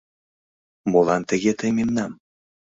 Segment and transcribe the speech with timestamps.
[0.91, 2.11] Молан тыге тый мемнам